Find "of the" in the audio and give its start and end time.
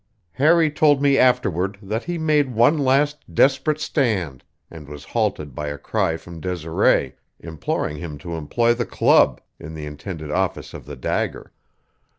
10.73-10.95